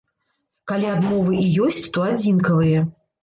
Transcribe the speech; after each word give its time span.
Калі 0.71 0.87
адмовы 0.93 1.35
і 1.43 1.45
ёсць, 1.67 1.83
то 1.97 2.05
адзінкавыя. 2.09 2.81